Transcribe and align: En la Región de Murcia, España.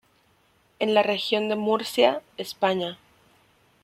En 0.79 0.95
la 0.95 1.03
Región 1.03 1.47
de 1.47 1.55
Murcia, 1.55 2.23
España. 2.37 2.97